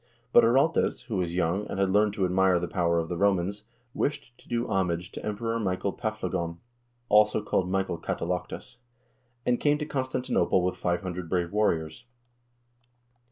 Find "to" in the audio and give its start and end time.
2.13-2.25, 4.39-4.47, 5.11-5.23, 9.77-9.85